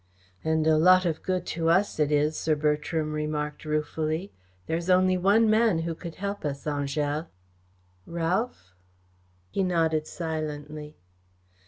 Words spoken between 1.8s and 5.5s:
it is," Sir Bertram remarked ruefully. "There is only one